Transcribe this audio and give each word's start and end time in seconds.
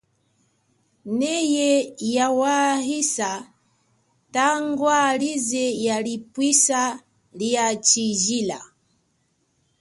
Neye 1.19 1.69
yawahisa 2.15 3.31
tangwa 4.33 4.97
lize 5.21 5.65
yalipwisa 5.87 6.81
lia 7.39 7.67
chijila. 7.87 8.59